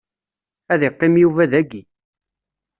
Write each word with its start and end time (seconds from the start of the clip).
Ad 0.73 0.81
iqqim 0.87 1.15
Yuba 1.19 1.43
dagi. 1.51 1.81